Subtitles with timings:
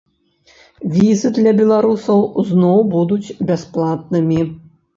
[0.95, 2.19] Візы для беларусаў
[2.49, 4.41] зноў будуць бясплатнымі.